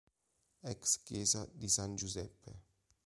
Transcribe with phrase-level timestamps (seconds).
[0.63, 2.63] Ex chiesa di San Giuseppe